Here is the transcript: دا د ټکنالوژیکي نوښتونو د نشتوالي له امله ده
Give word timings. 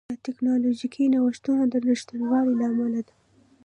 دا 0.09 0.13
د 0.19 0.23
ټکنالوژیکي 0.27 1.03
نوښتونو 1.13 1.63
د 1.73 1.75
نشتوالي 1.87 2.53
له 2.59 2.65
امله 2.71 3.01
ده 3.07 3.13